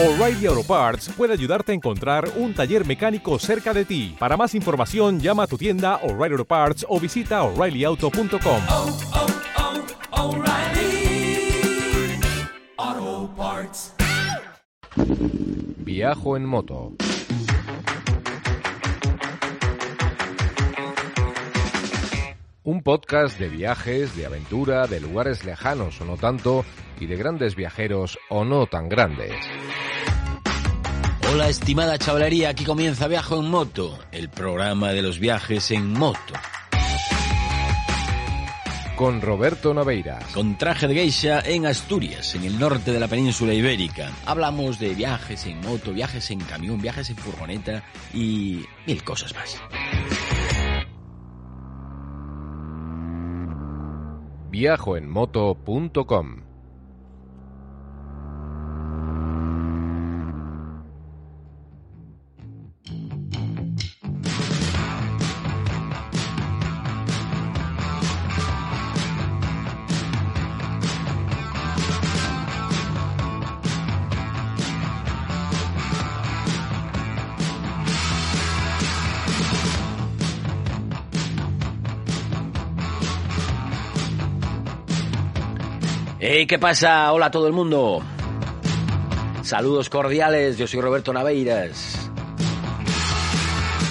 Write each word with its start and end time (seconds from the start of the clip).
O'Reilly 0.00 0.46
Auto 0.46 0.62
Parts 0.62 1.08
puede 1.16 1.32
ayudarte 1.32 1.72
a 1.72 1.74
encontrar 1.74 2.30
un 2.36 2.54
taller 2.54 2.86
mecánico 2.86 3.36
cerca 3.40 3.74
de 3.74 3.84
ti. 3.84 4.14
Para 4.16 4.36
más 4.36 4.54
información, 4.54 5.18
llama 5.18 5.42
a 5.42 5.46
tu 5.48 5.58
tienda 5.58 5.96
O'Reilly 6.04 6.34
Auto 6.34 6.44
Parts 6.44 6.86
o 6.88 7.00
visita 7.00 7.42
oreillyauto.com. 7.42 8.62
oh, 8.68 8.98
oh, 12.78 13.30
Parts. 13.36 13.94
Viajo 15.78 16.36
en 16.36 16.46
moto. 16.46 16.92
Un 22.62 22.82
podcast 22.82 23.36
de 23.38 23.48
viajes, 23.48 24.14
de 24.14 24.26
aventura, 24.26 24.86
de 24.86 25.00
lugares 25.00 25.44
lejanos 25.44 26.00
o 26.00 26.04
no 26.04 26.16
tanto, 26.16 26.64
y 27.00 27.06
de 27.06 27.16
grandes 27.16 27.56
viajeros 27.56 28.18
o 28.28 28.44
no 28.44 28.66
tan 28.66 28.88
grandes. 28.88 29.32
Hola 31.30 31.50
estimada 31.50 31.98
chavalería, 31.98 32.48
aquí 32.48 32.64
comienza 32.64 33.06
Viajo 33.06 33.38
en 33.38 33.50
Moto, 33.50 33.98
el 34.12 34.30
programa 34.30 34.92
de 34.92 35.02
los 35.02 35.18
viajes 35.18 35.70
en 35.72 35.92
moto. 35.92 36.32
Con 38.96 39.20
Roberto 39.20 39.74
Naveira. 39.74 40.20
Con 40.32 40.56
traje 40.56 40.88
de 40.88 40.94
geisha 40.94 41.40
en 41.40 41.66
Asturias, 41.66 42.34
en 42.34 42.44
el 42.44 42.58
norte 42.58 42.92
de 42.92 43.00
la 43.00 43.08
península 43.08 43.52
ibérica. 43.52 44.10
Hablamos 44.24 44.78
de 44.78 44.94
viajes 44.94 45.44
en 45.44 45.60
moto, 45.60 45.92
viajes 45.92 46.30
en 46.30 46.40
camión, 46.40 46.80
viajes 46.80 47.10
en 47.10 47.16
furgoneta 47.16 47.84
y 48.14 48.64
mil 48.86 49.04
cosas 49.04 49.34
más. 49.34 49.60
Viajoenmoto.com 54.50 56.47
Hey, 86.20 86.48
¿qué 86.48 86.58
pasa? 86.58 87.12
Hola 87.12 87.26
a 87.26 87.30
todo 87.30 87.46
el 87.46 87.52
mundo. 87.52 88.02
Saludos 89.42 89.88
cordiales, 89.88 90.58
yo 90.58 90.66
soy 90.66 90.80
Roberto 90.80 91.12
Naveiras. 91.12 92.10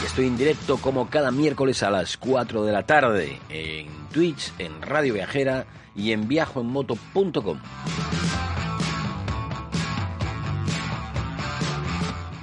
Estoy 0.06 0.28
en 0.28 0.36
directo 0.36 0.75
como 0.75 1.09
cada 1.09 1.31
miércoles 1.31 1.84
a 1.84 1.89
las 1.89 2.17
4 2.17 2.66
de 2.66 2.73
la 2.73 2.84
tarde 2.86 3.39
en 3.47 3.88
Twitch, 4.11 4.52
en 4.59 4.81
Radio 4.81 5.14
Viajera 5.14 5.67
y 5.95 6.11
en 6.11 6.28
viajoenmoto.com. 6.28 7.61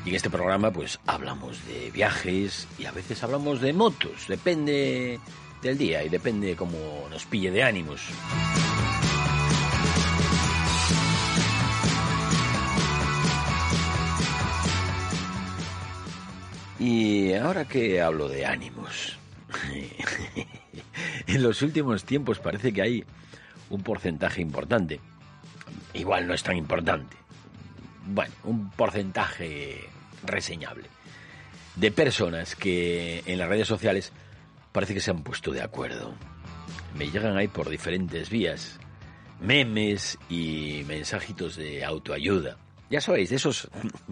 Y 0.06 0.08
en 0.08 0.14
este 0.14 0.30
programa 0.30 0.70
pues 0.70 0.98
hablamos 1.06 1.62
de 1.66 1.91
viajes 1.91 2.69
y 2.78 2.86
a 2.86 2.92
veces 2.92 3.22
hablamos 3.22 3.60
de 3.60 3.74
motos, 3.74 4.28
depende 4.28 5.20
del 5.60 5.76
día 5.76 6.02
y 6.02 6.08
depende 6.08 6.56
cómo 6.56 6.78
nos 7.10 7.26
pille 7.26 7.50
de 7.50 7.62
ánimos. 7.62 8.00
Ahora 17.45 17.67
que 17.67 18.00
hablo 18.00 18.28
de 18.28 18.47
ánimos, 18.47 19.19
en 21.27 21.43
los 21.43 21.60
últimos 21.60 22.05
tiempos 22.05 22.38
parece 22.38 22.72
que 22.72 22.81
hay 22.81 23.05
un 23.69 23.82
porcentaje 23.82 24.41
importante, 24.41 24.99
igual 25.93 26.27
no 26.27 26.33
es 26.33 26.43
tan 26.43 26.56
importante, 26.56 27.16
bueno, 28.06 28.33
un 28.44 28.71
porcentaje 28.71 29.84
reseñable, 30.25 30.88
de 31.77 31.91
personas 31.91 32.56
que 32.56 33.22
en 33.27 33.38
las 33.38 33.49
redes 33.49 33.69
sociales 33.69 34.12
parece 34.72 34.94
que 34.94 35.00
se 35.00 35.10
han 35.10 35.22
puesto 35.22 35.53
de 35.53 35.62
acuerdo. 35.62 36.15
Me 36.97 37.10
llegan 37.10 37.37
ahí 37.37 37.49
por 37.49 37.69
diferentes 37.69 38.31
vías, 38.31 38.78
memes 39.41 40.19
y 40.31 40.83
mensajitos 40.87 41.56
de 41.56 41.84
autoayuda. 41.84 42.56
Ya 42.88 43.00
sabéis, 43.00 43.31
de 43.31 43.37
esos 43.37 43.69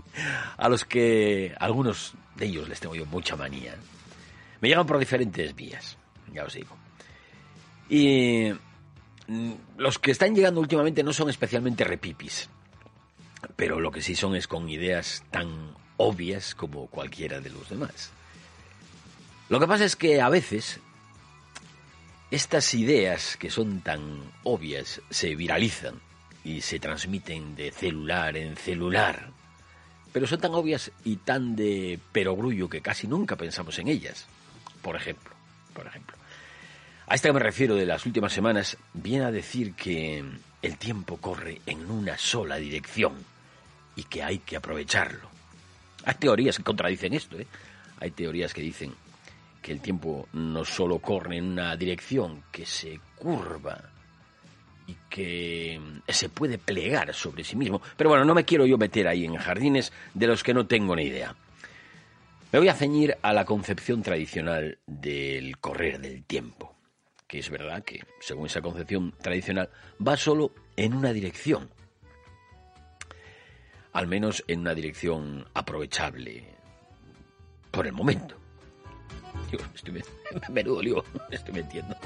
a 0.57 0.69
los 0.69 0.85
que 0.85 1.55
algunos 1.59 2.15
de 2.37 2.47
ellos 2.47 2.69
les 2.69 2.81
tengo 2.81 2.95
yo 2.95 3.07
mucha 3.07 3.37
manía. 3.37 3.75
Me 4.61 4.69
llegan 4.69 4.87
por 4.87 4.99
diferentes 4.99 5.55
vías, 5.55 5.97
ya 6.33 6.45
os 6.45 6.55
digo. 6.55 6.77
Y 7.89 8.53
mm, 9.27 9.53
los 9.79 9.99
que 9.99 10.13
están 10.13 10.35
llegando 10.35 10.61
últimamente 10.61 11.03
no 11.03 11.13
son 11.13 11.29
especialmente 11.29 11.85
repipis, 11.85 12.49
pero 13.57 13.81
lo 13.81 13.91
que 13.91 14.03
sí 14.03 14.15
son 14.15 14.37
es 14.37 14.47
con 14.47 14.69
ideas 14.69 15.25
tan 15.31 15.75
obvias 15.97 16.55
como 16.55 16.87
cualquiera 16.87 17.41
de 17.41 17.51
los 17.51 17.69
demás. 17.69 18.13
Lo 19.49 19.61
que 19.61 19.67
pasa 19.67 19.85
es 19.85 19.97
que 19.97 20.21
a 20.21 20.29
veces 20.29 20.81
estas 22.31 22.73
ideas 22.73 23.37
que 23.37 23.51
son 23.51 23.83
tan 23.83 24.23
obvias 24.43 25.03
se 25.11 25.35
viralizan 25.37 26.01
y 26.45 26.63
se 26.63 26.79
transmiten 26.79 27.55
de 27.55 27.71
celular 27.71 28.37
en 28.37 28.57
celular. 28.57 29.31
Pero 30.13 30.27
son 30.27 30.41
tan 30.41 30.55
obvias 30.55 30.91
y 31.05 31.17
tan 31.17 31.57
de 31.57 31.99
perogrullo 32.13 32.69
que 32.69 32.83
casi 32.83 33.07
nunca 33.07 33.37
pensamos 33.37 33.79
en 33.79 33.89
ellas. 33.89 34.27
Por 34.83 34.97
ejemplo, 34.97 35.33
por 35.73 35.87
ejemplo. 35.87 36.17
A 37.07 37.15
esta 37.15 37.29
que 37.29 37.35
me 37.35 37.41
refiero 37.41 37.75
de 37.75 37.87
las 37.87 38.07
últimas 38.07 38.33
semanas 38.33 38.77
viene 38.95 39.25
a 39.25 39.31
decir 39.31 39.75
que 39.75 40.25
el 40.63 40.77
tiempo 40.79 41.17
corre 41.17 41.61
en 41.67 41.91
una 41.91 42.17
sola 42.17 42.57
dirección 42.57 43.15
y 43.97 44.05
que 44.05 44.23
hay 44.23 44.39
que 44.39 44.57
aprovecharlo. 44.57 45.29
Hay 46.05 46.15
teorías 46.15 46.57
que 46.57 46.63
contradicen 46.63 47.15
esto, 47.15 47.39
¿eh? 47.39 47.47
Hay 48.01 48.11
teorías 48.11 48.53
que 48.53 48.61
dicen 48.61 48.95
que 49.61 49.73
el 49.73 49.81
tiempo 49.81 50.29
no 50.33 50.65
solo 50.65 50.99
corre 50.99 51.37
en 51.37 51.53
una 51.53 51.77
dirección, 51.77 52.43
que 52.51 52.67
se 52.67 52.99
curva 53.17 53.81
que 55.13 55.79
se 56.09 56.31
puede 56.31 56.57
plegar 56.57 57.13
sobre 57.13 57.45
sí 57.45 57.55
mismo. 57.55 57.83
Pero 57.99 58.09
bueno, 58.09 58.25
no 58.25 58.35
me 58.35 58.47
quiero 58.47 58.65
yo 58.65 58.79
meter 58.79 59.07
ahí 59.07 59.27
en 59.27 59.37
jardines 59.37 59.93
de 60.15 60.27
los 60.27 60.43
que 60.43 60.55
no 60.55 60.67
tengo 60.67 60.97
ni 60.97 61.05
idea. 61.05 61.37
Me 62.51 62.59
voy 62.59 62.69
a 62.69 62.75
ceñir 62.75 63.19
a 63.21 63.35
la 63.35 63.45
concepción 63.45 64.03
tradicional 64.03 64.79
del 64.87 65.59
correr 65.59 66.01
del 66.01 66.25
tiempo, 66.25 66.75
que 67.27 67.41
es 67.41 67.51
verdad 67.51 67.85
que, 67.85 68.01
según 68.21 68.47
esa 68.47 68.63
concepción 68.63 69.13
tradicional, 69.21 69.69
va 70.07 70.17
solo 70.17 70.53
en 70.77 70.95
una 70.95 71.13
dirección. 71.13 71.69
Al 73.93 74.07
menos 74.07 74.43
en 74.49 74.61
una 74.61 74.75
dirección 74.75 75.47
aprovechable 75.53 76.45
por 77.71 77.87
el 77.87 77.93
momento. 77.93 78.35
Digo, 79.51 79.65
estoy 79.75 80.03
menudo 80.51 80.83
lío, 80.83 81.05
me 81.29 81.37
estoy 81.37 81.53
metiendo. 81.53 81.97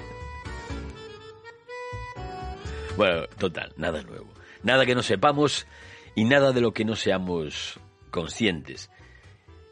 Bueno, 2.96 3.26
total, 3.38 3.74
nada 3.76 4.02
nuevo. 4.02 4.32
Nada 4.62 4.86
que 4.86 4.94
no 4.94 5.02
sepamos 5.02 5.66
y 6.14 6.24
nada 6.24 6.52
de 6.52 6.62
lo 6.62 6.72
que 6.72 6.86
no 6.86 6.96
seamos 6.96 7.78
conscientes. 8.10 8.90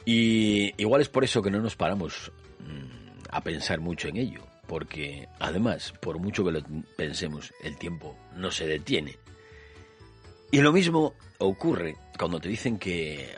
Y 0.04 0.74
igual 0.80 1.00
es 1.00 1.08
por 1.08 1.24
eso 1.24 1.40
que 1.40 1.50
no 1.50 1.60
nos 1.60 1.74
paramos 1.74 2.30
mm, 2.60 3.24
a 3.30 3.40
pensar 3.40 3.80
mucho 3.80 4.08
en 4.08 4.18
ello. 4.18 4.42
Porque 4.66 5.26
además, 5.38 5.94
por 6.00 6.18
mucho 6.18 6.44
que 6.44 6.52
lo 6.52 6.62
pensemos, 6.96 7.52
el 7.62 7.78
tiempo 7.78 8.14
no 8.36 8.50
se 8.50 8.66
detiene. 8.66 9.16
Y 10.50 10.60
lo 10.60 10.72
mismo 10.72 11.14
ocurre 11.38 11.96
cuando 12.18 12.40
te 12.40 12.50
dicen 12.50 12.78
que 12.78 13.37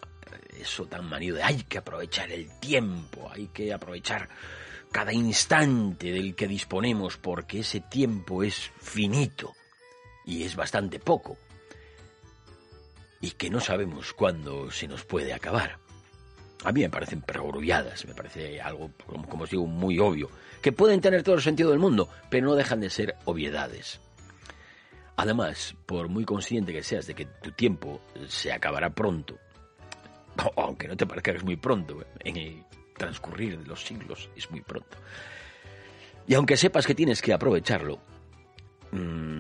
eso 0.61 0.87
tan 0.87 1.09
manido 1.09 1.37
de 1.37 1.45
hay 1.45 1.63
que 1.63 1.79
aprovechar 1.79 2.33
el 2.33 2.59
tiempo, 2.59 3.31
hay 3.33 3.49
que 3.49 3.73
aprovechar 3.73 4.29
cada 4.91 5.13
instante 5.13 6.11
del 6.11 6.35
que 6.35 6.49
disponemos 6.49 7.17
porque 7.17 7.61
ese 7.61 7.81
tiempo 7.81 8.43
es 8.43 8.73
finito 8.79 9.55
y 10.27 10.43
es 10.43 10.57
bastante 10.57 10.99
poco 10.99 11.39
y 13.21 13.31
que 13.31 13.49
no 13.49 13.61
sabemos 13.61 14.13
cuándo 14.13 14.71
se 14.71 14.87
nos 14.89 15.05
puede 15.05 15.33
acabar. 15.33 15.79
A 16.65 16.73
mí 16.73 16.81
me 16.81 16.91
parecen 16.91 17.23
perogrulladas, 17.23 18.05
me 18.07 18.15
parece 18.15 18.61
algo, 18.61 18.91
como 19.29 19.45
os 19.45 19.51
digo, 19.51 19.67
muy 19.67 19.99
obvio, 19.99 20.31
que 20.61 20.73
pueden 20.73 21.01
tener 21.01 21.23
todo 21.23 21.37
el 21.37 21.43
sentido 21.43 21.71
del 21.71 21.79
mundo, 21.79 22.09
pero 22.29 22.47
no 22.47 22.55
dejan 22.55 22.81
de 22.81 22.91
ser 22.91 23.17
obviedades. 23.25 24.01
Además, 25.17 25.75
por 25.87 26.09
muy 26.09 26.25
consciente 26.25 26.73
que 26.73 26.83
seas 26.83 27.07
de 27.07 27.15
que 27.15 27.27
tu 27.27 27.53
tiempo 27.53 28.01
se 28.29 28.53
acabará 28.53 28.91
pronto, 28.91 29.39
aunque 30.57 30.89
no 30.89 30.97
te 30.97 31.07
parezca 31.07 31.33
que 31.33 31.39
es 31.39 31.45
muy 31.45 31.57
pronto, 31.57 32.05
en 32.21 32.37
el 32.37 32.65
transcurrir 32.97 33.59
de 33.59 33.67
los 33.67 33.85
siglos 33.85 34.29
es 34.37 34.51
muy 34.51 34.61
pronto. 34.61 34.99
Y 36.27 36.35
aunque 36.35 36.57
sepas 36.57 36.87
que 36.87 36.95
tienes 36.95 37.23
que 37.23 37.33
aprovecharlo, 37.33 38.01
mmm, 38.91 39.36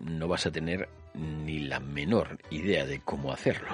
no 0.00 0.28
vas 0.28 0.46
a 0.46 0.50
tener 0.50 0.88
ni 1.14 1.60
la 1.60 1.80
menor 1.80 2.38
idea 2.50 2.86
de 2.86 3.00
cómo 3.00 3.32
hacerlo. 3.32 3.68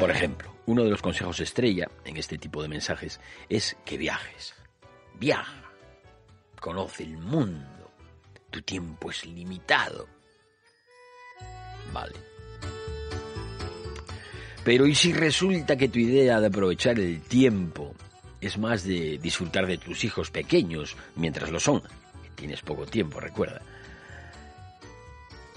Por 0.00 0.10
ejemplo, 0.10 0.54
uno 0.66 0.84
de 0.84 0.90
los 0.90 1.02
consejos 1.02 1.40
estrella 1.40 1.88
en 2.04 2.16
este 2.16 2.38
tipo 2.38 2.62
de 2.62 2.68
mensajes 2.68 3.20
es 3.48 3.76
que 3.84 3.96
viajes. 3.96 4.54
Viaja. 5.18 5.62
Conoce 6.60 7.04
el 7.04 7.16
mundo. 7.16 7.92
Tu 8.50 8.62
tiempo 8.62 9.10
es 9.10 9.24
limitado. 9.24 10.08
Vale. 11.92 12.14
Pero 14.64 14.86
¿y 14.86 14.94
si 14.94 15.12
resulta 15.12 15.76
que 15.76 15.88
tu 15.88 16.00
idea 16.00 16.40
de 16.40 16.48
aprovechar 16.48 16.98
el 16.98 17.20
tiempo 17.20 17.94
es 18.40 18.58
más 18.58 18.82
de 18.82 19.18
disfrutar 19.18 19.66
de 19.66 19.78
tus 19.78 20.02
hijos 20.02 20.30
pequeños 20.30 20.96
mientras 21.14 21.50
lo 21.50 21.60
son? 21.60 21.82
Tienes 22.34 22.62
poco 22.62 22.84
tiempo, 22.84 23.20
recuerda. 23.20 23.62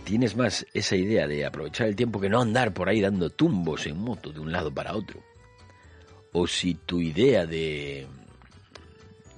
Tienes 0.09 0.35
más 0.35 0.65
esa 0.73 0.95
idea 0.95 1.27
de 1.27 1.45
aprovechar 1.45 1.85
el 1.85 1.95
tiempo 1.95 2.19
que 2.19 2.29
no 2.29 2.41
andar 2.41 2.73
por 2.73 2.89
ahí 2.89 2.99
dando 2.99 3.29
tumbos 3.29 3.85
en 3.85 3.99
moto 3.99 4.31
de 4.31 4.39
un 4.39 4.51
lado 4.51 4.73
para 4.73 4.95
otro. 4.95 5.21
O 6.31 6.47
si 6.47 6.73
tu 6.73 6.99
idea 6.99 7.45
de, 7.45 8.07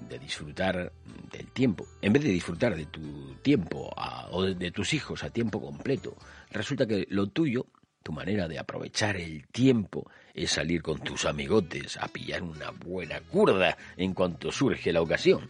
de 0.08 0.20
disfrutar 0.20 0.94
del 1.30 1.48
tiempo, 1.48 1.86
en 2.02 2.14
vez 2.14 2.24
de 2.24 2.30
disfrutar 2.30 2.78
de 2.78 2.86
tu 2.86 3.34
tiempo 3.42 3.94
o 4.30 4.44
de 4.44 4.72
tus 4.72 4.94
hijos 4.94 5.26
a 5.26 5.30
tiempo 5.30 5.60
completo, 5.60 6.16
resulta 6.52 6.86
que 6.88 7.06
lo 7.10 7.28
tuyo, 7.28 7.66
tu 8.02 8.14
manera 8.14 8.48
de 8.48 8.58
aprovechar 8.58 9.18
el 9.18 9.48
tiempo, 9.48 10.10
es 10.34 10.52
salir 10.52 10.82
con 10.82 11.02
tus 11.02 11.26
amigotes 11.26 11.98
a 11.98 12.08
pillar 12.08 12.44
una 12.44 12.72
buena 12.72 13.20
curda 13.20 13.78
en 13.98 14.14
cuanto 14.14 14.54
surge 14.54 14.94
la 14.94 15.02
ocasión. 15.02 15.50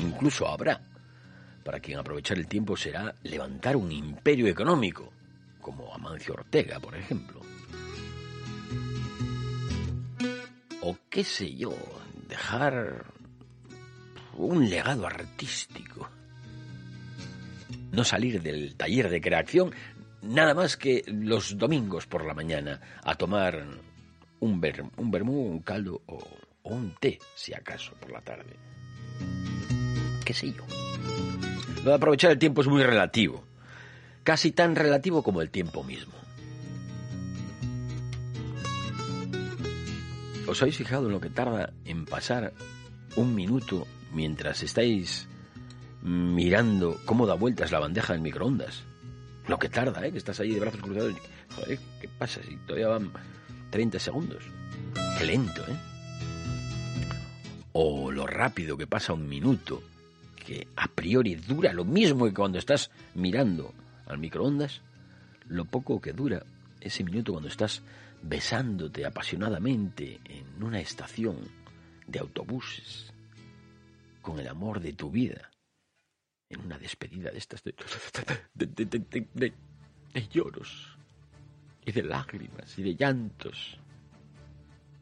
Incluso 0.00 0.46
habrá 0.46 0.91
para 1.62 1.80
quien 1.80 1.98
aprovechar 1.98 2.38
el 2.38 2.46
tiempo 2.46 2.76
será 2.76 3.14
levantar 3.22 3.76
un 3.76 3.90
imperio 3.90 4.46
económico, 4.46 5.12
como 5.60 5.94
Amancio 5.94 6.34
Ortega, 6.34 6.80
por 6.80 6.94
ejemplo. 6.94 7.40
O 10.82 10.96
qué 11.08 11.22
sé 11.22 11.54
yo, 11.54 11.74
dejar 12.28 13.06
un 14.34 14.68
legado 14.68 15.06
artístico. 15.06 16.08
No 17.92 18.04
salir 18.04 18.42
del 18.42 18.74
taller 18.74 19.08
de 19.10 19.20
creación 19.20 19.72
nada 20.22 20.54
más 20.54 20.76
que 20.76 21.04
los 21.06 21.58
domingos 21.58 22.06
por 22.06 22.24
la 22.24 22.34
mañana 22.34 22.80
a 23.02 23.14
tomar 23.16 23.64
un, 24.40 24.60
ver, 24.60 24.84
un 24.96 25.10
vermú, 25.10 25.46
un 25.46 25.60
caldo 25.60 26.00
o, 26.06 26.18
o 26.62 26.74
un 26.74 26.94
té, 26.94 27.18
si 27.34 27.52
acaso, 27.54 27.94
por 28.00 28.10
la 28.10 28.20
tarde. 28.20 28.56
¿Qué 30.24 30.34
sé 30.34 30.52
yo? 30.52 30.62
Lo 31.84 31.90
de 31.90 31.96
aprovechar 31.96 32.30
el 32.30 32.38
tiempo 32.38 32.60
es 32.60 32.68
muy 32.68 32.82
relativo, 32.82 33.42
casi 34.22 34.52
tan 34.52 34.76
relativo 34.76 35.22
como 35.22 35.42
el 35.42 35.50
tiempo 35.50 35.82
mismo. 35.82 36.12
¿Os 40.46 40.60
habéis 40.62 40.76
fijado 40.76 41.06
en 41.06 41.12
lo 41.12 41.20
que 41.20 41.30
tarda 41.30 41.72
en 41.84 42.04
pasar 42.04 42.52
un 43.16 43.34
minuto 43.34 43.86
mientras 44.12 44.62
estáis 44.62 45.28
mirando 46.02 47.00
cómo 47.04 47.26
da 47.26 47.34
vueltas 47.34 47.72
la 47.72 47.80
bandeja 47.80 48.12
del 48.12 48.22
microondas? 48.22 48.84
Lo 49.48 49.58
que 49.58 49.68
tarda, 49.68 50.06
¿eh? 50.06 50.12
Que 50.12 50.18
estás 50.18 50.38
ahí 50.40 50.52
de 50.52 50.60
brazos 50.60 50.80
cruzados. 50.80 51.12
y, 51.12 51.54
Joder, 51.54 51.78
¿qué 52.00 52.08
pasa 52.08 52.40
si 52.42 52.56
todavía 52.58 52.88
van 52.88 53.10
30 53.70 53.98
segundos? 53.98 54.44
Qué 55.18 55.24
lento, 55.24 55.62
¿eh? 55.68 55.76
O 57.72 58.12
lo 58.12 58.26
rápido 58.26 58.76
que 58.76 58.86
pasa 58.86 59.14
un 59.14 59.28
minuto 59.28 59.82
a 60.76 60.88
priori 60.88 61.34
dura 61.36 61.72
lo 61.72 61.84
mismo 61.84 62.24
que 62.26 62.34
cuando 62.34 62.58
estás 62.58 62.90
mirando 63.14 63.72
al 64.06 64.18
microondas, 64.18 64.80
lo 65.48 65.64
poco 65.64 66.00
que 66.00 66.12
dura 66.12 66.42
ese 66.80 67.04
minuto 67.04 67.32
cuando 67.32 67.48
estás 67.48 67.82
besándote 68.22 69.04
apasionadamente 69.04 70.20
en 70.24 70.62
una 70.62 70.80
estación 70.80 71.36
de 72.06 72.18
autobuses 72.18 73.12
con 74.20 74.38
el 74.38 74.48
amor 74.48 74.80
de 74.80 74.92
tu 74.92 75.10
vida, 75.10 75.50
en 76.48 76.60
una 76.60 76.78
despedida 76.78 77.30
de 77.30 77.38
estas 77.38 77.62
de- 77.64 77.74
de- 78.54 78.66
de- 79.34 79.52
de 80.14 80.28
lloros 80.28 80.96
y 81.84 81.90
de 81.92 82.02
lágrimas 82.02 82.78
y 82.78 82.82
de 82.82 82.94
llantos 82.94 83.78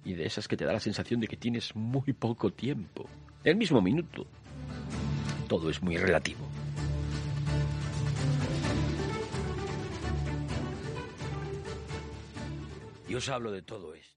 y 0.04 0.14
de 0.14 0.24
esas 0.24 0.48
que 0.48 0.56
te 0.56 0.64
da 0.64 0.72
la 0.72 0.80
sensación 0.80 1.20
de 1.20 1.26
que 1.28 1.36
tienes 1.36 1.74
muy 1.76 2.12
poco 2.14 2.50
tiempo, 2.52 3.06
el 3.44 3.56
mismo 3.56 3.82
minuto 3.82 4.26
todo 5.50 5.68
es 5.68 5.82
muy 5.82 5.96
relativo. 5.96 6.46
Y 13.08 13.16
os 13.16 13.28
hablo 13.28 13.50
de 13.50 13.60
todo 13.60 13.92
esto. 13.94 14.14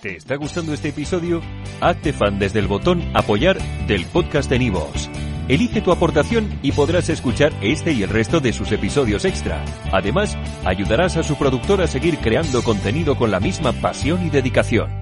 ¿Te 0.00 0.14
está 0.16 0.36
gustando 0.36 0.72
este 0.72 0.90
episodio? 0.90 1.42
Hazte 1.80 2.12
fan 2.12 2.38
desde 2.38 2.60
el 2.60 2.68
botón 2.68 3.02
Apoyar 3.14 3.58
del 3.88 4.06
podcast 4.06 4.48
de 4.48 4.60
Nivos. 4.60 5.10
Elige 5.48 5.80
tu 5.80 5.90
aportación 5.90 6.60
y 6.62 6.70
podrás 6.70 7.08
escuchar 7.08 7.52
este 7.62 7.92
y 7.92 8.04
el 8.04 8.10
resto 8.10 8.38
de 8.38 8.52
sus 8.52 8.70
episodios 8.70 9.24
extra. 9.24 9.64
Además, 9.90 10.36
ayudarás 10.64 11.16
a 11.16 11.24
su 11.24 11.36
productor 11.36 11.82
a 11.82 11.88
seguir 11.88 12.18
creando 12.18 12.62
contenido 12.62 13.16
con 13.16 13.32
la 13.32 13.40
misma 13.40 13.72
pasión 13.72 14.24
y 14.24 14.30
dedicación. 14.30 15.01